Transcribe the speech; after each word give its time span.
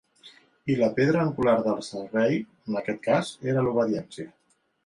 I 0.75 0.77
la 0.79 0.87
pedra 0.99 1.19
angular 1.25 1.53
del 1.69 1.83
servei, 1.89 2.39
en 2.71 2.81
aquest 2.83 3.07
cas, 3.09 3.33
era 3.55 3.67
l'obediència. 3.69 4.31